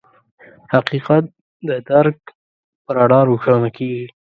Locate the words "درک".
1.89-2.19